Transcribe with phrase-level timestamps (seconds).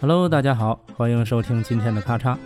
[0.00, 2.36] Hello，大家好，欢迎收听今天的咔嚓。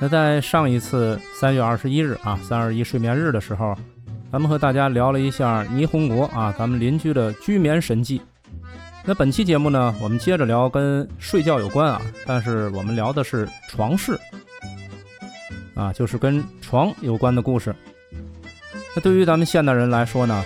[0.00, 3.76] 那在上一次三月二十一日啊，三二一睡眠日的时候，
[4.32, 8.20] 咱们和大家聊了一下霓虹国啊，咱们邻居的居眠神迹。
[9.04, 14.18] 那本期节目呢，我们接着聊跟睡觉有关啊，但是我们聊的是床事
[15.74, 17.74] 啊，就是跟床有关的故事。
[18.96, 20.44] 那对于咱们现代人来说呢，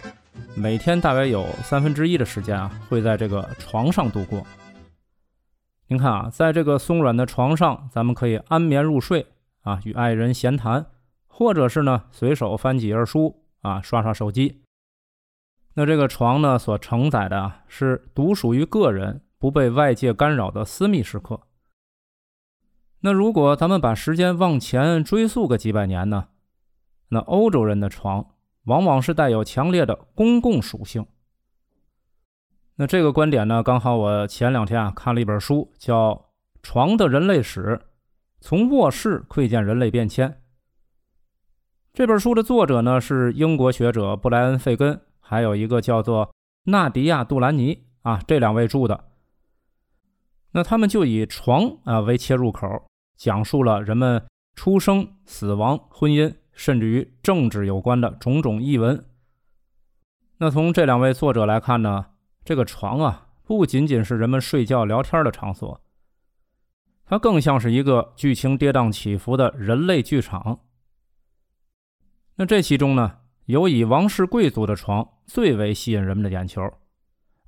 [0.59, 4.43] 每天大约有三分之一的时间啊，会在这个床上度过。
[5.89, 9.27] 您看啊，在这个松软的床上，咱们可以安眠入睡
[9.61, 10.87] 啊，与爱人闲谈，
[11.27, 14.63] 或者是呢随手翻几页书啊，刷刷手机。
[15.75, 21.43] 那这个床呢，所承载的啊，是独属于个人、不被外界干扰的私密时刻。
[23.01, 26.29] 那如果咱们把时间往前追溯个几百年呢，
[27.11, 28.31] 那欧洲人的床
[28.67, 31.05] 往往是带有强烈的公共属性。
[32.77, 36.11] 那这个观点呢，刚好我前两天啊看了一本书，叫
[36.63, 37.61] 《床的人类史》，
[38.41, 40.43] 从卧室窥见人类变迁。
[41.95, 46.31] 这本书的作者呢是英国学者布莱恩·费根，还有一个叫做
[46.65, 49.05] 纳迪亚·杜兰尼啊，这两位著的。
[50.53, 52.69] 那他们就以床啊为切入口，
[53.17, 59.05] 讲述了人们出生、死亡、婚姻，甚至于政治有关的种种译文。
[60.39, 62.07] 那从这两位作者来看呢？
[62.45, 65.81] 这个床啊，不仅仅是人们睡觉聊天的场所，
[67.05, 70.61] 它更像是一个剧情跌宕起伏的人类剧场。
[72.37, 76.63] 那这其中呢，有以王室贵族的床最为吸引人们的眼球。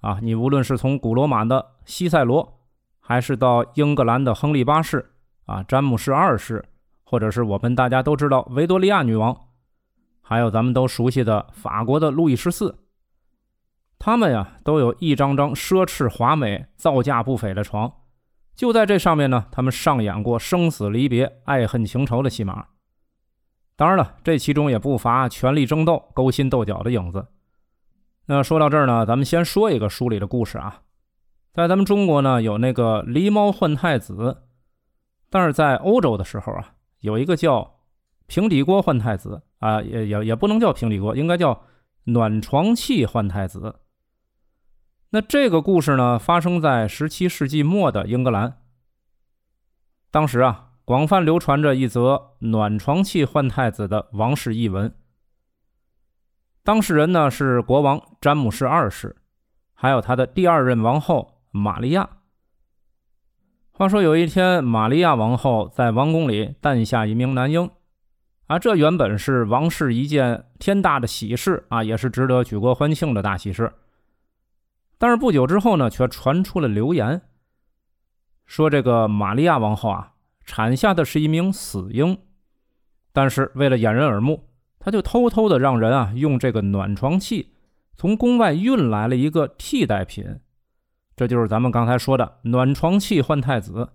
[0.01, 2.61] 啊，你无论是从古罗马的西塞罗，
[3.01, 5.13] 还是到英格兰的亨利八世
[5.47, 6.65] 啊、詹姆士二世，
[7.11, 9.35] 或者是我们大家都知道维多利亚女王，
[10.21, 12.85] 还有咱们都熟悉的法国的路易十四。
[13.99, 17.91] 他们呀，都有一张张奢侈华美、造价不菲的床，
[18.55, 22.67] 就在这上面呢，他们上演过生死离别、爱恨情仇的戏码。
[23.75, 27.27] 当然了，这其中也不乏权力争斗、勾心斗角的影子。
[28.27, 30.83] 那说到这儿呢，咱们先说一个书里的故事啊。
[31.55, 34.43] 在咱们中国呢，有那个狸猫换太子，
[35.31, 37.81] 但是在欧洲的时候啊，有一个叫
[38.27, 41.65] 平底锅换太子啊，也也也不能叫平底锅，应该叫
[42.05, 43.81] 暖床器换太子。
[45.11, 48.61] 那这个故事呢，发生在十七世纪末的英格兰。
[50.11, 54.95] 当时啊，广泛流传着一则暖床器换太子的王室译闻。
[56.63, 59.17] 当事人呢是国王詹姆士二世，
[59.73, 62.18] 还有他的第二任王后玛利亚。
[63.79, 67.71] 话说有一天，玛利亚王后在王宫里诞下一名男婴，
[68.49, 73.73] 啊，这原本是王室一件天大的喜事啊，也是值得举国欢庆的大喜事。
[74.99, 77.23] 但是不久之后呢，却传出了流言，
[78.47, 80.15] 说这个玛利亚王后啊，
[80.45, 82.19] 产下的是一名死婴。
[83.13, 84.49] 但是为了掩人耳目，
[84.81, 87.53] 他就偷偷的让人啊，用这个暖床器
[87.95, 90.41] 从宫外运来了一个替代品，
[91.19, 93.89] 这就是咱们刚才说的暖床器换太子。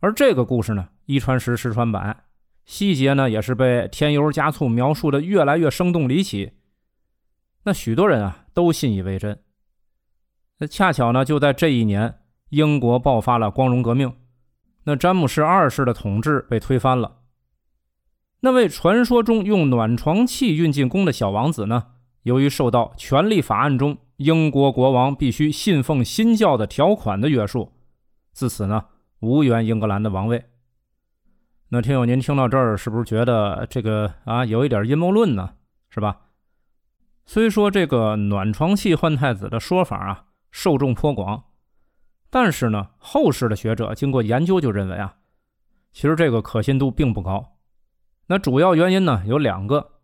[0.00, 2.24] 而这个故事呢，一传十，十传百，
[2.66, 6.52] 细节呢也是被添油加醋描述的越来越生动离奇。
[7.64, 9.40] 那许多人啊，都信以为真。
[10.58, 12.18] 那恰巧呢，就在这一年，
[12.50, 14.12] 英国爆发了光荣革命，
[14.84, 17.20] 那詹姆士二世的统治被推翻了。
[18.40, 21.86] 那位传说中用暖床器运进宫的小王子呢，
[22.24, 27.72] 由于受到权力法案中英国国王必须信奉新教的条款的约束，
[28.32, 28.84] 自此呢，
[29.20, 30.44] 无缘英格兰的王位。
[31.70, 35.54] 那听友，您听到这儿，是不是觉得这个啊，有一点阴谋论呢？
[35.90, 36.20] 是吧？
[37.26, 40.26] 虽说这个暖床器换太子的说法啊。
[40.50, 41.44] 受众颇广，
[42.30, 45.16] 但是呢，后世的学者经过研究就认为啊，
[45.92, 47.58] 其实这个可信度并不高。
[48.28, 50.00] 那主要原因呢有两个。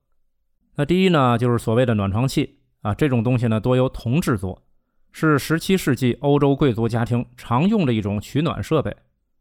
[0.75, 2.54] 那第一呢，就是所谓的暖床器
[2.85, 4.63] 啊，这种东西呢多由铜制作，
[5.11, 8.95] 是17世纪欧洲贵族家庭常用的一种取暖设备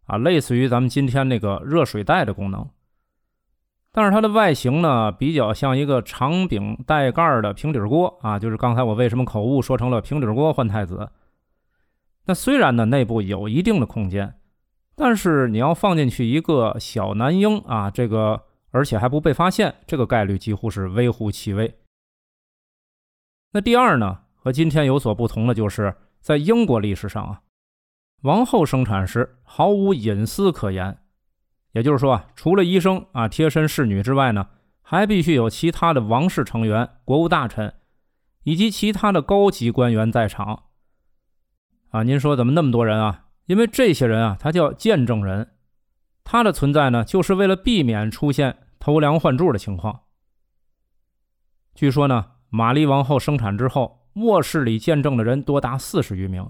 [0.06, 2.66] 啊，类似于咱们今天那个热水袋的功能。
[3.92, 11.10] 但是它的外形呢，比较像一个长柄带盖的平底锅啊，就是刚才我为什么口误说成了平底锅换太子。
[12.25, 14.36] 那虽然呢内部有一定的空间，
[14.96, 21.75] 但是你要放进去一个小男婴啊，这个而且还不被发现，这个概率几乎是微乎其微。
[23.54, 27.42] 那第二呢，和今天有所不同的就是在英国历史上啊，
[28.22, 30.98] 王后生产时毫无隐私可言。
[31.74, 34.48] 也就是说啊，除了医生啊、贴身侍女之外呢，
[34.82, 37.74] 还必须有其他的王室成员、国务大臣
[38.44, 40.64] 以及其他的高级官员在场。
[41.90, 43.26] 啊，您说怎么那么多人啊？
[43.46, 45.52] 因为这些人啊，他叫见证人，
[46.24, 50.02] 他的存在呢，就是为了避免出现偷梁换柱的情况。
[51.76, 56.48] 据说呢，玛丽王后生产之后，卧室里见证的人多达四十余名。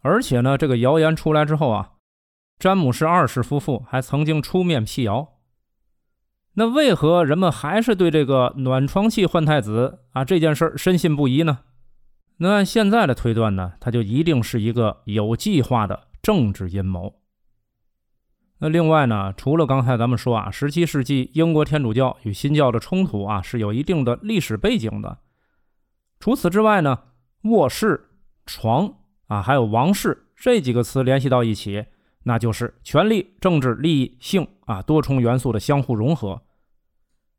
[0.00, 1.94] 而且呢，这个谣言出来之后啊，
[2.56, 5.40] 詹姆士二世夫妇还曾经出面辟谣。
[6.52, 11.64] 那为何人们还是对这个暖床器换太子啊这件事深信不疑呢？
[12.36, 17.19] 那按现在的推断呢，它就一定是一个有计划的政治阴谋。
[18.62, 25.18] 那另外呢，除了刚才咱们说啊，十七世纪英国天主教与新教的冲突啊是有一定的历史背景的。
[26.18, 26.98] 除此之外呢，
[27.44, 28.10] 卧室、
[28.44, 28.96] 床
[29.28, 31.86] 啊，还有王室这几个词联系到一起，
[32.24, 36.42] 那就是权力、政治、利益、性啊多重元素的相互融合。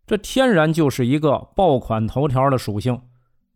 [0.07, 3.00] 这天然就是一个爆款头条的属性。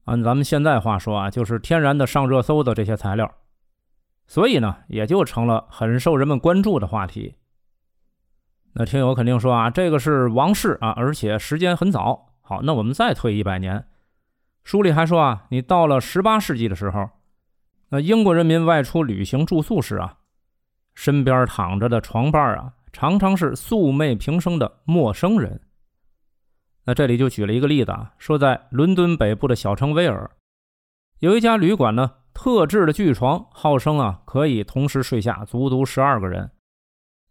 [0.03, 3.33] 按咱们现在话说啊，就是天然的上热搜的这些材料，
[4.27, 7.33] 所以呢，也就成了很受人们关注的话题。
[8.77, 12.33] 那听友肯定说啊，这个是王室啊，而且时间很早。
[12.42, 13.88] 好，那我们再退一百年，
[14.66, 17.10] 书里还说啊，你到了十八世纪的时候，
[17.89, 20.18] 那英国人民外出旅行住宿时啊，
[20.94, 25.62] 身边躺着的床伴啊，常常是素昧平生的陌生人。
[26.83, 30.30] 那这里就举了一个例子啊，说在伦敦北部的小城威尔，
[31.19, 36.51] 有一家旅馆呢，特制的巨床，号称啊可以同时睡下足足十二个人。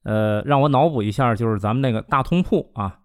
[0.04, 3.00] 呃，让我脑补一下，就是咱们那个大通铺啊。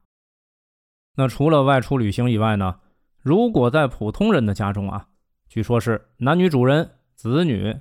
[1.16, 2.80] 那除了外出旅行以外呢，
[3.22, 5.08] 如果在普通人的家中啊，
[5.50, 7.76] 据说是男女主人、子女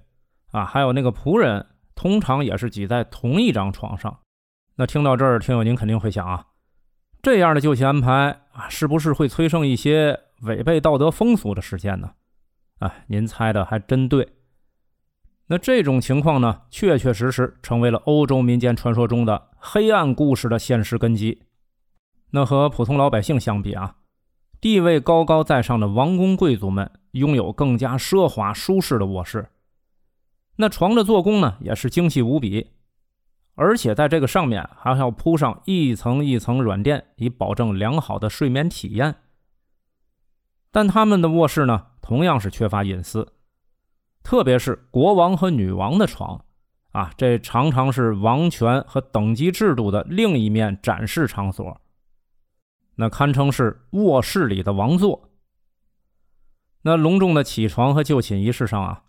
[0.50, 4.20] 啊，还有那个仆人，通常也是挤在同一张床上。
[4.76, 6.46] 那听到这儿，听友您肯定会想啊。
[7.20, 12.12] 这样的就寝安排啊，是不是会催生一些违背道德风俗的事件呢？
[12.78, 14.37] 哎，您猜的还真对。
[15.48, 21.42] 那这种情况呢，确确实实成为了欧洲民间传说中的黑暗故事的现实根基。
[22.30, 23.96] 那和普通老百姓相比啊，
[24.60, 29.48] 地位高高在上的王公贵族们拥有更加奢华舒适的卧室，
[30.56, 32.72] 那床的做工呢，也是精细无比。
[33.54, 39.16] 而且在这个上面还要铺上一层一层软垫，以保证良好的睡眠体验。
[40.70, 43.32] 但他们的卧室呢，同样是缺乏隐私，
[44.28, 46.44] 特别是国王和女王的床
[46.90, 51.80] 啊，这常常是王权和等级制度的另一面展示场所，
[52.96, 55.30] 那堪称是卧室里的王座。
[56.82, 59.04] 那隆重的起床和就寝仪式上啊，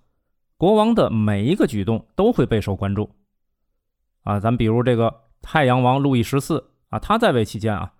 [0.55, 3.13] 国王的每一个举动都会备受关注。
[4.23, 7.91] 啊，咱比如这个太阳王路易十四啊，他在位期间啊，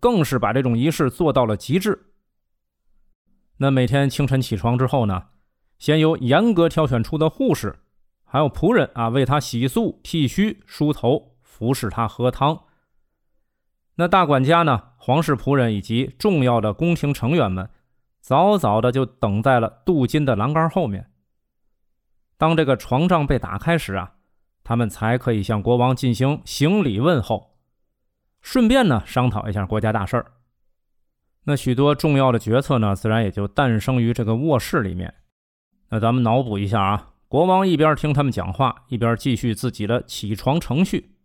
[0.00, 2.06] 更是把这种仪式做到了极致。
[3.58, 5.24] 那每天清晨起床之后呢，
[5.82, 7.74] 先由严格挑选出的护士，
[8.22, 12.66] 还有仆人啊，为他洗漱、剃须、梳头、服侍他喝汤。
[13.96, 17.68] 那大管家呢，皇室仆人以及重要的宫廷成员们，
[18.20, 21.10] 早早的就等在了镀金的栏杆后面。
[22.38, 24.12] 当这个床帐被打开时啊。
[24.62, 27.56] 他们才可以向国王进行行礼问候，
[28.40, 30.34] 顺便呢商讨一下国家大事儿。
[31.42, 35.12] 那许多重要的决策呢，自然也就诞生于这个卧室里面。
[35.92, 41.16] 那咱们脑补一下啊，国王一边听他们讲话，一边继续自己的起床程序。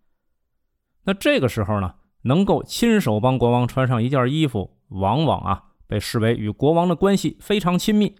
[1.05, 8.17] 那这个时候呢，能够亲手帮国王穿上一件衣服，往往啊被视为与国王的关系非常亲密。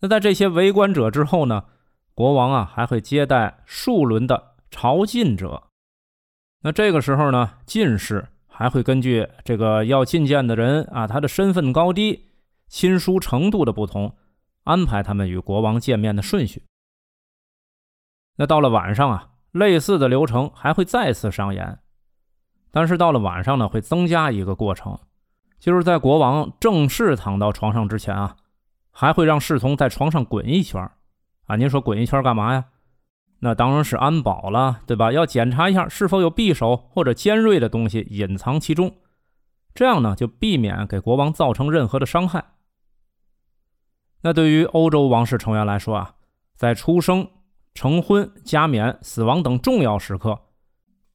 [0.00, 1.64] 那在这些围观者之后呢？
[2.14, 5.64] 国王啊，还会接待数轮的朝觐者。
[6.62, 12.30] 那这个时候呢，进士还会根据这个要觐见的人啊，他的身份高低、
[12.66, 14.16] 亲疏程度的不同，
[14.64, 16.64] 安排他们与国王见面的顺序。
[18.36, 21.80] 那到了晚上啊，类似的流程还会再次上演，
[22.70, 24.98] 但是到了晚上呢，会增加一个过程，
[25.58, 28.36] 就是在国王正式躺到床上之前啊，
[28.90, 30.80] 还会让侍从在床上滚一圈。
[31.46, 32.66] 啊，您说滚一圈干嘛呀？
[33.40, 35.12] 那当然是安保了，对吧？
[35.12, 38.96] 要检查一下是否有匕首或者尖锐的东西隐藏其中，
[39.74, 42.44] 这样呢就避免给国王造成任何的伤害。
[44.22, 46.14] 那对于欧洲王室成员来说啊，
[46.54, 47.28] 在出生、
[47.74, 50.40] 成婚、加冕、死亡等重要时刻，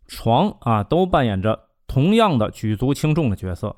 [0.07, 3.75] 床啊都扮演着同样的举足轻重的角色。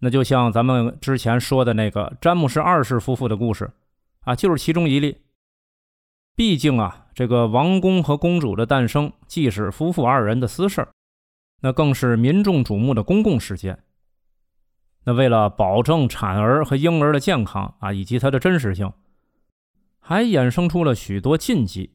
[0.00, 3.70] 那就像咱们之前说的那个詹姆士二世夫妇的故事。
[4.24, 5.18] 啊，就是其中一例。
[6.36, 10.92] 毕竟啊，这个王公和公主的诞生，既是夫妇二人的私事儿，
[11.60, 13.82] 那更是民众瞩目的公共事件。
[15.04, 18.92] 那为了保证产儿和婴儿的健康啊，以及它的真实性，
[19.98, 21.94] 还衍生出了许多禁忌。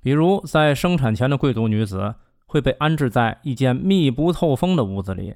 [0.00, 2.14] 比如，在生产前的贵族女子
[2.46, 5.34] 会被安置在一间密不透风的屋子里，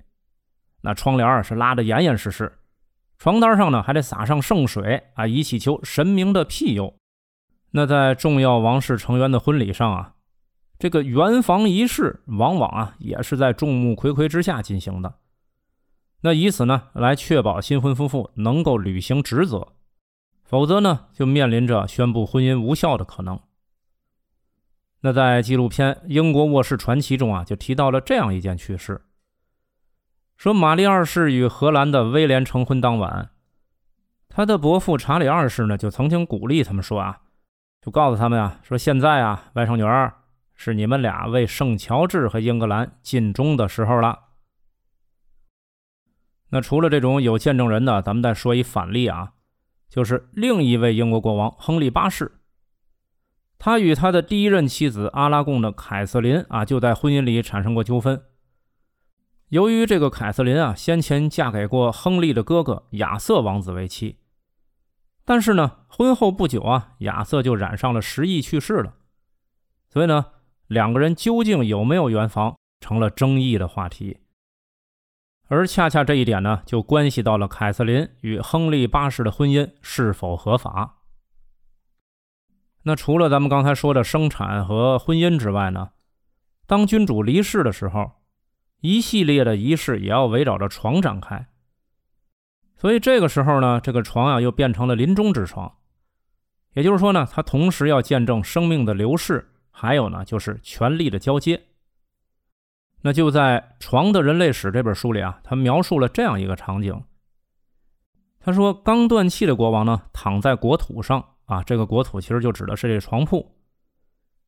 [0.82, 2.58] 那窗帘是拉得严严实实，
[3.18, 6.94] 床单上呢还得撒上圣水啊，以祈求神明的庇佑。
[7.72, 10.14] 那在重要王室成员的婚礼上啊，
[10.78, 15.16] 这个圆房仪式往往啊也是在众目睽睽之下进行的。
[16.24, 19.74] 那以此呢来确保新婚夫妇能够履行职责，
[20.42, 23.38] 否则呢就面临着宣布婚姻无效的可能。
[25.02, 29.02] 那在纪录片《英国卧室传奇》中啊，就提到了这样一件趣事：
[30.38, 33.28] 说玛丽二世与荷兰的威廉成婚当晚，
[34.30, 37.20] 他的伯父查理二世呢就曾经鼓励他们说啊，
[37.82, 40.14] 就告诉他们啊，说现在啊，外甥女儿
[40.54, 44.20] 是你们俩为圣乔治和英格兰尽忠的时候了。
[46.54, 49.32] 那除了这种有见证人的，咱们再说一反例啊，
[49.88, 52.38] 就是另一位英国国王亨利八世。
[53.58, 58.22] 他与他的第一任妻子阿拉贡的凯瑟琳啊，就在婚姻里产生过纠纷。
[59.48, 64.18] 由于这个凯瑟琳啊，先前嫁给过亨利的哥哥亚瑟王子为妻，
[65.24, 68.94] 但是呢，婚后不久啊，亚瑟就染上了失忆去世了。
[69.88, 70.26] 所以呢，
[70.68, 74.18] 两个人究竟有没有圆房，成了争议的话题。
[75.48, 81.02] 而恰恰这一点呢，就关系到了凯瑟琳与亨利八世的婚姻是否合法。
[82.84, 85.90] 那除了咱们刚才说的生产和婚姻之外呢，
[86.66, 88.12] 当君主离世的时候，
[88.80, 91.46] 一系列的仪式也要围绕着床展开。
[92.76, 95.76] 所以这个时候呢，这个床啊又变成了临终之床，
[96.72, 101.62] 也就是说呢，它同时要见证生命的流逝，还有呢就是权力的交接。
[103.06, 107.04] 那就在《床的人类史》这本书里啊，他描述了这样一个场景。
[108.40, 111.22] 他说，刚断气的国王呢，躺在国土上。
[111.44, 113.54] 啊，这个国土其实就指的是这床铺，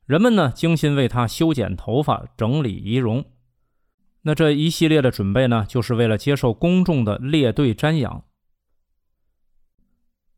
[0.06, 3.22] 人们呢精心为他修剪头发、整理仪容，
[4.22, 8.24] 那这一系列的准备呢，就是为了接受公众的列队瞻仰。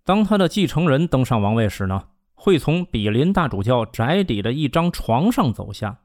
[0.03, 6.01] 当他的继承人登上王位时呢，会从比邻大主教宅邸的一张床上走下，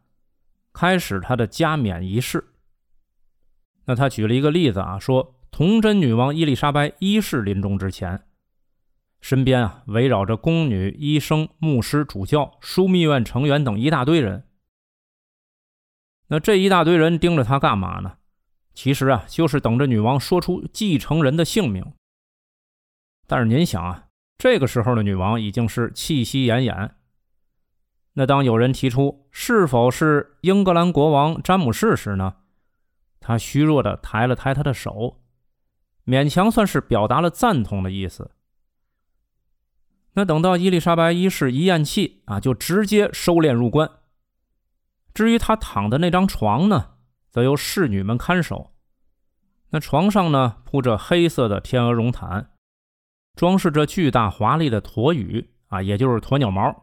[0.73, 2.43] 开始他的加冕仪式。
[3.85, 8.23] 那他举了一个例子啊，说童贞女王伊丽莎白一世临终之前。
[9.21, 14.45] 身边啊，围绕着宫女、医生、牧师、主教、枢密院成员等一大堆人。
[16.27, 18.17] 那这一大堆人盯着他干嘛呢？
[18.73, 21.93] 其实啊，就是等着女王说出继承人的姓名。
[23.27, 26.89] 但是您想啊，这个时候的女王已经是气息奄奄。
[28.13, 32.35] 那当有人提出是否是英格兰国王詹姆士时呢？
[33.19, 35.21] 他虚弱的抬了抬他的手，
[36.05, 38.31] 勉强算是表达了赞同的意思。
[40.13, 43.89] 那等到伊丽莎白一世一咽气啊，就直接收敛入关。
[45.13, 46.91] 至于她躺的那张床呢，
[47.31, 48.73] 则由侍女们看守。
[49.69, 52.51] 那床上呢，铺着黑色的天鹅绒毯，
[53.35, 56.82] 装饰着巨大华丽的驼羽啊，也就是鸵鸟毛。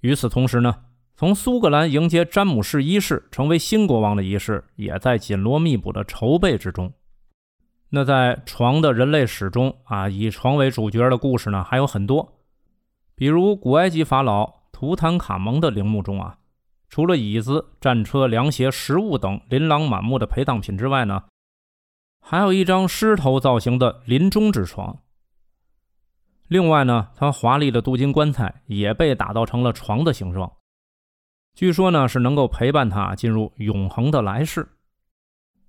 [0.00, 6.92] 与此同时呢，从苏格兰迎接詹姆士一世成为新国王的仪式，也在紧锣密鼓的筹备之中。
[7.90, 12.38] 那在床的人类史中啊，以床为主角的故事呢还有很多，
[13.14, 16.38] 比如古埃及法老图坦卡蒙的陵墓中啊，
[16.88, 21.24] 除了椅子、战车、凉鞋、食物等琳琅满目的陪葬品之外呢，
[22.20, 25.00] 还有一张狮头造型的临终之床。
[26.50, 30.52] 另外呢，他华丽的镀金棺材也被打造成了床的形状，
[31.54, 34.68] 据说呢是能够陪伴他进入永恒的来世。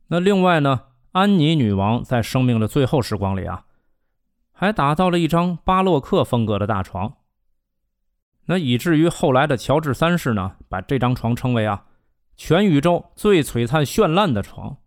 [0.08, 0.82] 那另外呢？
[1.12, 3.66] 安妮女王在生命的最后时光里啊，
[4.54, 7.18] 还打造了一张巴洛克风格的大床。
[8.46, 11.86] 那以至于后来的乔治三世呢，把这张床称为啊
[12.38, 14.78] 全宇宙最璀璨绚烂的床。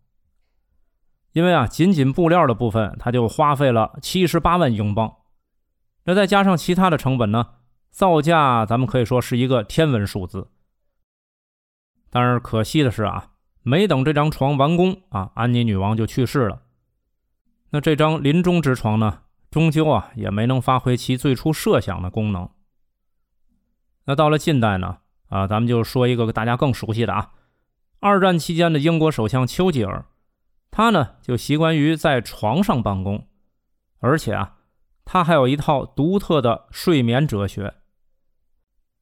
[1.32, 5.18] 因为啊，仅仅布料的部分，他就花费了七十八万英镑。
[6.04, 7.54] 那再加上其他的成本呢，
[7.90, 10.48] 造价咱们可以说是一个天文数字。
[12.10, 13.30] 但是可惜的是啊。
[13.66, 16.60] 没等这张床完工啊，安妮女王就去世了。
[17.70, 22.50] 那这张临终之床呢，终究啊也没能发挥其最初设想的功能。
[24.04, 24.98] 那到了近代呢，
[25.30, 27.30] 啊，咱们就说一个大家更熟悉的啊，
[28.00, 30.04] 二战期间的英国首相丘吉尔，
[30.70, 33.26] 他呢就习惯于在床上办公，
[34.00, 34.56] 而且啊，
[35.04, 37.74] 他还有一套独特的睡眠哲学。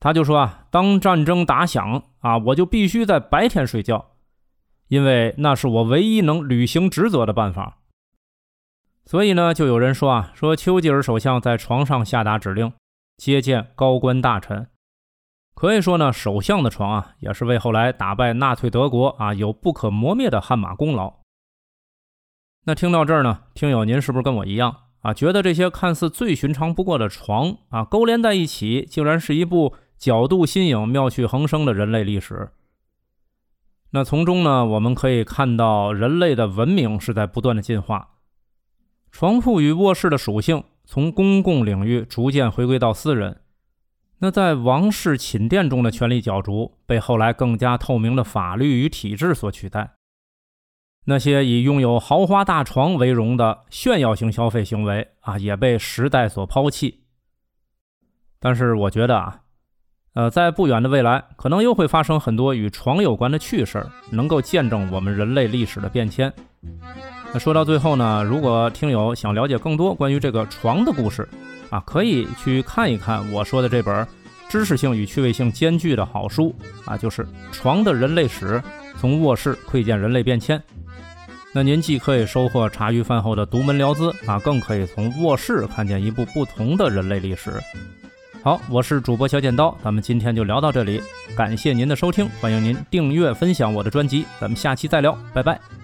[0.00, 4.16] 他就说啊，当战争打响啊，我就必须在白天睡觉。
[4.88, 7.78] 因为那是我唯一能履行职责的办法
[9.06, 12.72] 所以呢，就有人说啊，说丘吉尔首相在床上下达指令，
[13.16, 14.68] 接见高官大臣。
[15.54, 21.20] 可以说呢，首相的床啊，也是为后来打败纳粹德国啊有不可磨灭的汗马功劳。
[22.64, 32.50] 那听到这儿呢，听友您是不是跟我一样啊，觉得这些看似最寻常不过的床啊，勾连在一起，竟然是一部角度新颖、妙趣横生的人类历史？
[33.90, 38.10] 那从中呢，我们可以看到人类的文明是在不断的进化。
[39.10, 43.40] 床铺与卧室的属性从公共领域逐渐回归到私人。
[44.20, 49.96] 那在王室寝殿中的权力角逐被后来更加透明的法律与体制所取代。
[51.04, 57.00] 那些以拥有豪华大床为荣的炫耀型消费行为啊，也被时代所抛弃。
[58.38, 59.40] 但是我觉得啊，
[60.14, 66.32] 呃，在不远的未来，可能又会发生很多与床有关的趣事儿，能够见证我们人类历史的变迁。
[67.32, 71.28] 那说到最后呢，如果听友想了解更多关于这个床的故事，
[71.70, 74.06] 啊，可以去看一看我说的这本
[74.48, 76.54] 知识性与趣味性兼具的好书
[76.84, 78.60] 啊，就是《床的人类史》，
[78.98, 80.62] 从卧室窥见人类变迁。
[81.54, 87.52] 那您既可以收获茶余饭后的独门聊资啊，更可以从卧室看见一部不同的人类历史。
[88.42, 91.00] 好，我是主播小剪刀，咱们今天就聊到这里，
[91.36, 95.81] 感谢您的收听，欢迎您订阅分享我的专辑，咱们下期再聊，拜拜。